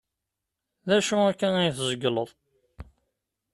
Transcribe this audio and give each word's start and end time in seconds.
D 0.87 0.89
acu 0.97 1.15
akka 1.29 1.47
ay 1.61 1.71
tzegleḍ? 1.75 2.29